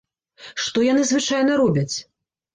Што 0.63 0.85
яны 0.87 1.03
звычайна 1.11 1.61
робяць? 1.63 1.95